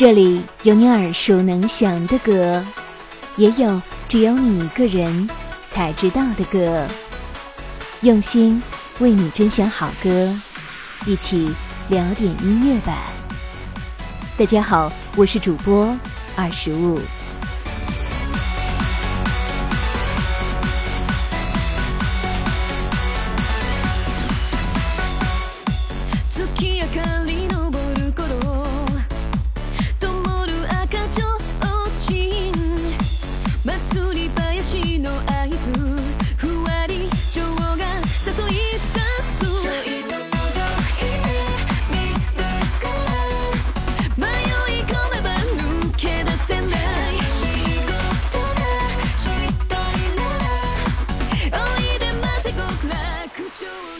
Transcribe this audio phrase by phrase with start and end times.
[0.00, 2.64] 这里有你耳熟能详的歌，
[3.36, 5.28] 也有只有你一个人
[5.68, 6.88] 才知道的歌。
[8.00, 8.62] 用心
[8.98, 10.34] 为你甄选好歌，
[11.04, 11.50] 一起
[11.90, 13.12] 聊点音乐吧。
[14.38, 15.94] 大家好，我是主播
[16.34, 16.98] 二十五。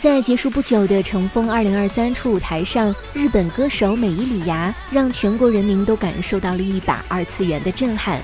[0.00, 8.18] 在结束不久的乘风二零二三初舞台上，日本歌手美伊里芽让全国人民都感受到了一把二次元的震撼。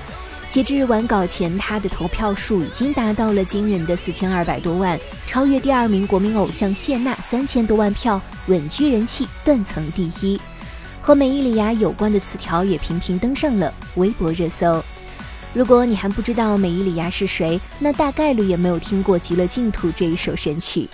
[0.49, 10.41] 截至完稿前，他的投票数已经达到了惊人的四千二百多万，超越第二名国民偶像谢娜三千多万票，稳居人气断层第一。
[10.99, 14.83] 和美伊里芽有关的词条也频频登上了微博热搜。
[15.53, 20.89] 如果你还不知道美伊里芽是谁，那大概率也没有听过《极乐净土》这一首神曲。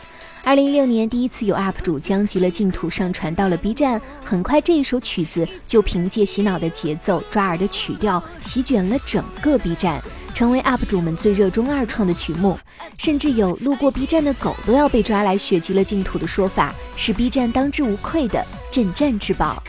[0.45, 12.59] 二零一六年，第一次有 UP 主将《极乐净土》上传到了 B 站，很快这一首曲子就凭借洗脑的节奏、抓耳的曲调，席卷了整个 B 站，成为 UP 主们最热衷二创的曲目。
[12.97, 19.63] 甚至有路过 B 站的狗都要被抓来学《极乐净土》的说法，是 B 站当之无愧的镇站之宝。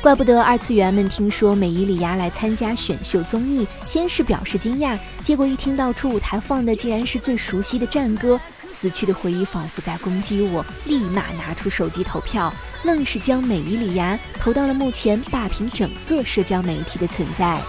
[0.00, 8.40] 怪不得二次元们听说美伊里芽来参加选秀综艺，先是表示惊讶，结果一听到初舞台放的竟然是最熟悉的战歌。
[8.72, 17.60] 死去的回忆仿佛在攻击我，立马拿出手机投票，愣是将美伊里芽投到了目前霸屏整个社交媒体的存在。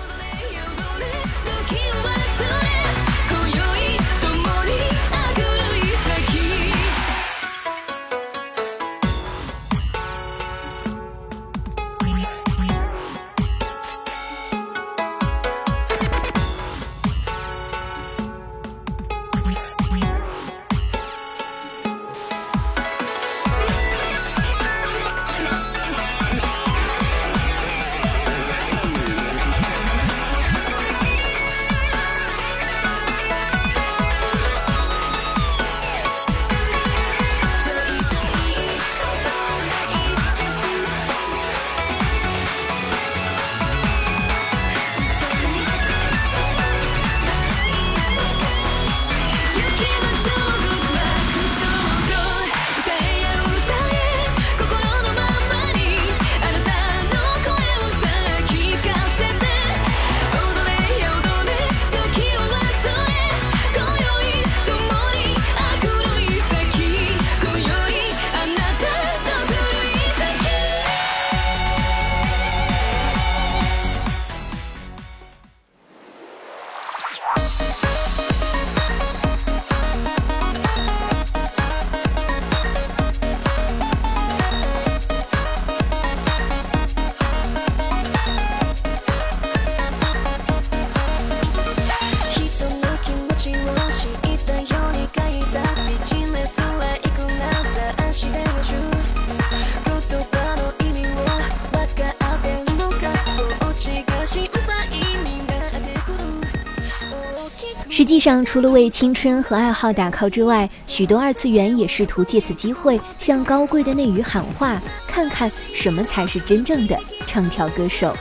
[107.95, 118.17] 实际上，除了为青春和爱好打 call 之外，许多二次元也试图借此机会向高贵的内娱喊话，看看什么才是真正的唱跳歌手。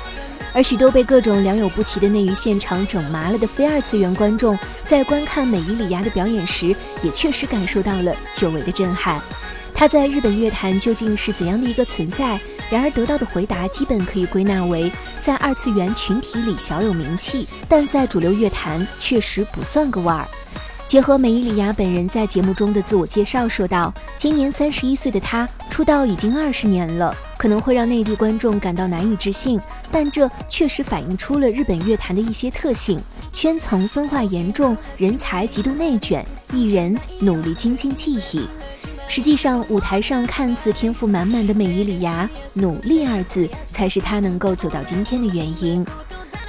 [0.53, 9.23] 而许多被各种良莠不齐的内娱现场整麻了的非二次元观众，在观看美伊里芽的表演时，也确实感受到了久违的震撼。
[9.73, 12.39] 她在日本乐坛究竟是怎样的一个存在？
[12.73, 14.91] 然而得到的回答基本可以归纳为，
[15.21, 20.27] 在二次元群体里小有名气，但在主流乐坛确实不算个腕儿。
[20.87, 29.61] 结合美伊里芽本人在节目中的自我介绍说道：“今年三十一岁的她出道已经二十年了，可能会让内地观众感到难以置信，
[29.91, 32.99] 但这确实反映出了日本乐坛的一些特性：
[33.35, 38.49] 圈层分化严重，人才极度内卷，艺人努力精进技艺。”
[39.13, 45.85] 实际上，舞台上看似天赋满满的美伊里芽，努力二字才是她能够走到今天的原因。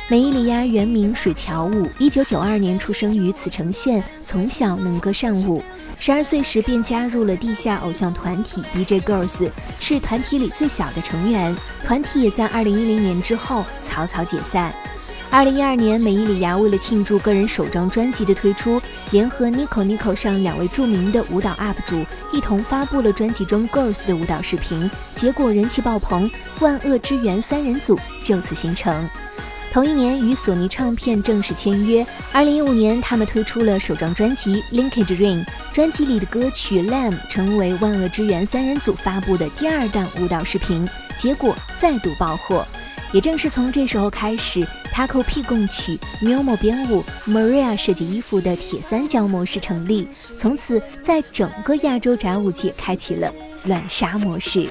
[0.07, 5.62] 美伊里亚原名水桥舞，一九九二年出生于茨城县，从小能歌善舞。
[6.00, 9.50] 十二岁时便加入了地下偶像团体 BJ Girls，
[9.81, 11.54] 是团体里最小的成员。
[11.83, 14.74] 团体也在二零一零年之后草草解散。
[15.33, 29.09] 二零一二年，美伊里亚为了庆祝个人首张专辑的推出，联合 Nico Nico 上两位著名的舞蹈 UP 主一同发布了专辑中 Girls 的舞蹈视频，结果人气爆棚，万恶之源三人组就此形成。
[29.71, 32.06] 同一年与索尼唱片正式签约。
[32.31, 35.44] 二零一五年，他们推出了首张专辑《Linkage Ring》，
[35.74, 40.88] 专辑里的歌曲《Lamb》成为万恶之源三人组发布的第二弹舞蹈视频，
[41.18, 42.63] 结果再度爆火。
[43.13, 53.31] 也正是从这时候开始，Taco P 共曲、Miumo 编舞、Maria 设计衣服的铁三角模式成立，从此在整个亚洲宅舞界开启了
[53.65, 54.68] 乱杀模式。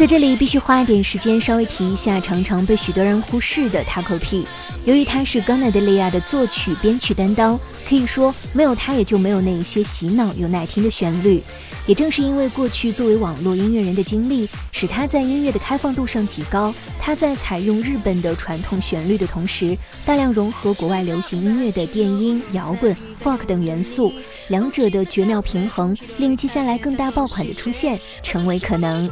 [0.00, 4.46] 在这里必须花一点时间稍微提一下，常常被许多人忽视的 Taco P。
[4.84, 11.42] 由于他是 Ghana 的利亚的作曲编曲担当，可以说没有他也就没有那一些洗脑又耐听的旋律。
[11.86, 16.72] 也正是因为过去作为网络音乐人的经历，使他在音乐的开放度上极高。
[17.00, 24.12] 他在采用日本的传统旋律的同时，大量融合国外流行音乐的电音、摇滚、folk 等元素，
[24.48, 29.10] 两者的绝妙平衡，令接下来更大爆款的出现成为可能。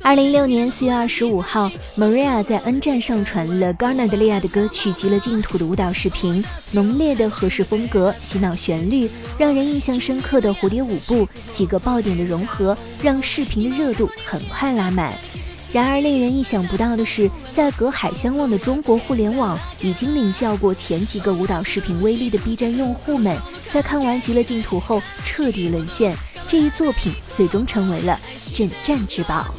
[0.00, 6.42] 二零一六年四月二十五号，Maria 在 N 站上传了 Garna 的利亚的歌曲《极乐净土》的舞蹈视频，
[6.72, 9.06] 浓烈的和式风格、洗脑旋律，
[9.36, 15.12] 让人印象深刻的蝴蝶舞步，几个爆点的融合，让视频的热度很快拉满。
[15.74, 23.36] 然而，令人意想不到的是，在隔海相望的中国互联网，已经领教过前几个舞蹈视频威力的 B 站用户们，
[23.70, 26.16] 在看完《极乐净土》后彻底沦陷。
[26.48, 28.18] 这一作品最终成为了
[28.54, 29.54] 镇战之宝。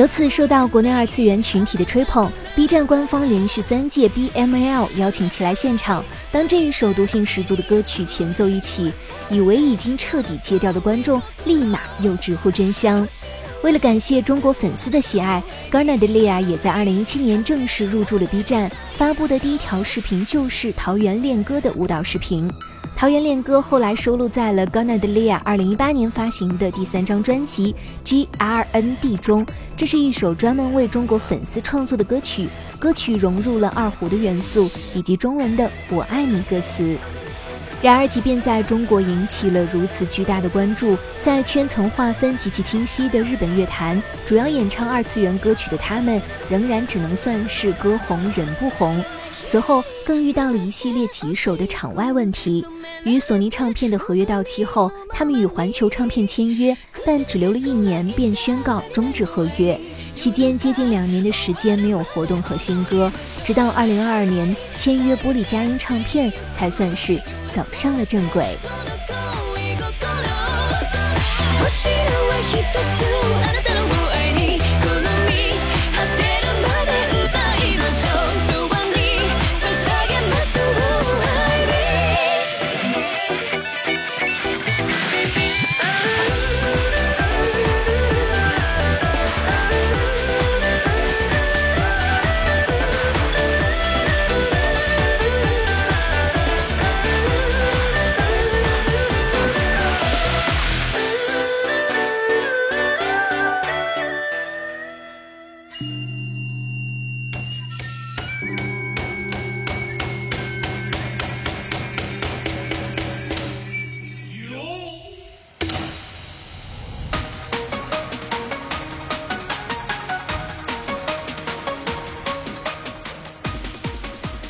[0.00, 6.04] 由此受到国内二次元群体的吹捧，B 站官方连续三届 BML 邀请其来现场。
[6.30, 8.92] 当这一首毒性十足的歌曲前奏一起，
[9.30, 13.08] 以为已经彻底戒掉的观众立马又直呼真香。
[13.62, 22.46] 为了感谢中国粉丝的喜爱，Garna 的 Lia 也在2017年正式入驻了 B 站，发布的第一条视频就是《桃园恋歌》的舞蹈视频。
[23.00, 27.74] 《桃园恋歌》后来收录在了 Garna 的 Lia 2018年发行的第三张专辑
[28.28, 29.46] 《GRND》中。
[29.74, 32.46] 这是一首专门为中国粉丝创作的歌曲，
[32.78, 36.94] 歌曲融入了二胡的元素以及中文的“我爱你”歌词。
[37.80, 49.02] 然而，即便在中国引起了如此巨大的关注，在圈层划分极其清晰的日本乐坛，主要演唱二次元歌曲的他们，仍然只能算是歌红人不红。
[49.50, 52.64] 随后，更遇到了一系列棘手的场外问题。
[53.04, 59.76] 与索尼唱片的合约到期后，他们与环球唱片签约，但只留了一年便宣告终止合约。
[60.16, 63.10] 期间接近两年的时间没有活动和新歌，
[63.42, 67.16] 直到二零二二年签约玻璃佳音唱片，才算是
[67.52, 68.56] 走上了正轨。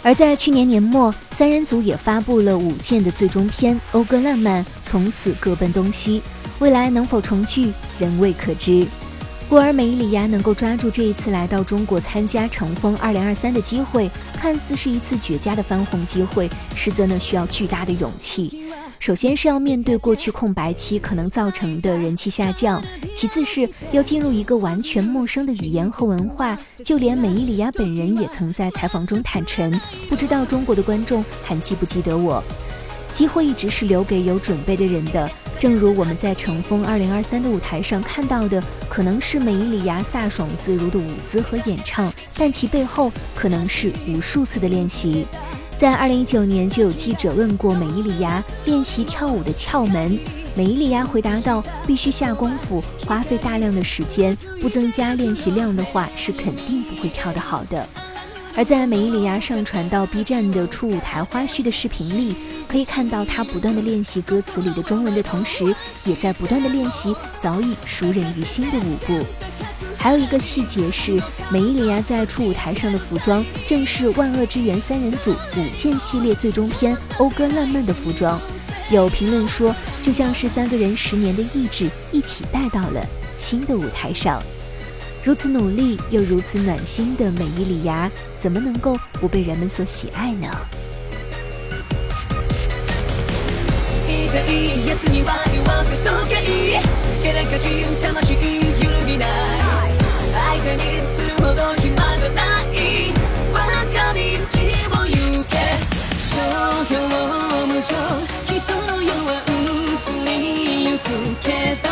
[0.03, 6.21] 而在去年年末，三人组也发布了五件的最终篇《讴歌浪漫》，从此各奔东西。
[6.59, 8.87] 未来能否重聚，仍未可知。
[9.51, 18.71] 故而，美伊里亚能够抓住这一次来到中国参加乘风二零二三的机会，看似是一次绝佳的翻红机会，实则呢需要巨大的勇气。
[19.01, 22.81] 首先是要面对过去空白期可能造成的人气下降，
[23.13, 26.57] 其次是要进入一个完全陌生的语言和文化。
[26.85, 29.69] 就连美伊里亚本人也曾在采访中坦诚，
[30.09, 32.41] 不知道中国的观众还记不记得我。
[33.15, 45.27] 机会一直是留给有准备的人的，正如我们在乘风二零二三的舞台上看到的，可能是美伊里亚飒爽自如的舞姿和演唱，但其背后可能是无数次的练习。
[45.77, 50.19] 在二零一九年，就有记者问过美伊里亚练习跳舞的窍门，
[50.55, 57.87] 美伊里亚回答道：“必须下功夫，花费大量的时间，不增加练习量的话，是肯定不会跳得好的。”
[58.57, 62.35] 而在美伊里亚上传到 B 站的初舞台花絮的视频里，
[62.71, 65.75] 可以看到他不断的练习歌词里的中文的同时，
[66.05, 69.27] 也在不断的练习早已熟人于心的舞步。
[69.99, 78.41] 还有一个细节是，美伊里亚在初舞台上的服装正是万恶之源三人组五剑系列最终篇《讴歌浪漫》的服装。
[78.89, 83.05] 有评论说，就像是三个人十年的意志一起带到了
[83.37, 84.41] 新的舞台上。
[85.25, 88.09] 如此努力又如此暖心的美伊里亚，
[88.39, 90.49] 怎么能够不被人们所喜爱呢？
[94.39, 96.39] いいやつには言わせとけ。
[96.41, 96.79] いい。
[97.21, 97.59] けか
[98.01, 98.39] 魂揺
[98.91, 99.29] るぎない。
[100.33, 103.13] 相手にするほど暇じゃない。
[103.53, 104.21] 我が道
[105.01, 105.59] を行け
[106.17, 106.31] 商
[106.89, 106.95] 業
[107.67, 107.91] 無常
[108.47, 110.29] 人の世は移り
[110.91, 111.11] ゆく。
[111.43, 111.90] けど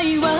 [0.00, 0.39] 愛は